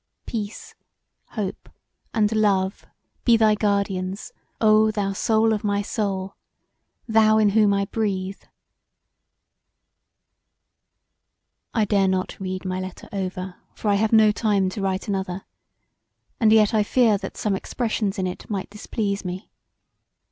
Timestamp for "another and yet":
15.07-16.73